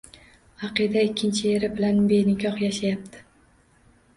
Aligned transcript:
Aqida 0.67 1.03
ikkinchi 1.09 1.51
eri 1.57 1.69
bilan 1.75 1.99
benikoh 2.13 2.59
yashayapti 2.65 3.23